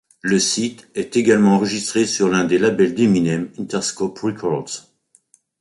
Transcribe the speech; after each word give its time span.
Le 0.21 0.39
site 0.39 0.87
est 0.95 1.15
également 1.15 1.53
enregistré 1.57 2.07
sur 2.07 2.27
l'un 2.27 2.43
des 2.43 2.57
labels 2.57 2.95
d'Eminem, 2.95 3.49
Interscope 3.59 4.17
Records. 4.17 4.87